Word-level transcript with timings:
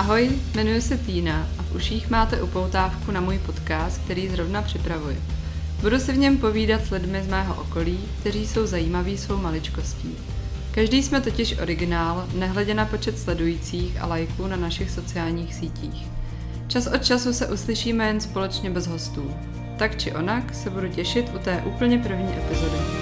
Ahoj, 0.00 0.30
jmenuji 0.54 0.80
se 0.80 0.98
Týna 0.98 1.48
a 1.58 1.62
v 1.62 1.74
uších 1.74 2.10
máte 2.10 2.42
upoutávku 2.42 3.10
na 3.10 3.20
můj 3.20 3.38
podcast, 3.38 4.00
který 4.04 4.28
zrovna 4.28 4.62
připravuji. 4.62 5.20
Budu 5.80 5.98
si 5.98 6.12
v 6.12 6.18
něm 6.18 6.38
povídat 6.38 6.86
s 6.86 6.90
lidmi 6.90 7.22
z 7.22 7.28
mého 7.28 7.54
okolí, 7.54 7.98
kteří 8.20 8.46
jsou 8.46 8.66
zajímaví 8.66 9.18
svou 9.18 9.36
maličkostí. 9.36 10.16
Každý 10.70 11.02
jsme 11.02 11.20
totiž 11.20 11.58
originál, 11.62 12.28
nehledě 12.34 12.74
na 12.74 12.86
počet 12.86 13.18
sledujících 13.18 14.02
a 14.02 14.06
lajků 14.06 14.46
na 14.46 14.56
našich 14.56 14.90
sociálních 14.90 15.54
sítích. 15.54 16.06
Čas 16.68 16.86
od 16.86 17.04
času 17.04 17.32
se 17.32 17.46
uslyšíme 17.46 18.06
jen 18.06 18.20
společně 18.20 18.70
bez 18.70 18.86
hostů. 18.86 19.34
Tak 19.78 19.98
či 19.98 20.12
onak 20.12 20.54
se 20.54 20.70
budu 20.70 20.88
těšit 20.88 21.30
u 21.34 21.38
té 21.38 21.62
úplně 21.66 21.98
první 21.98 22.32
epizody. 22.38 22.99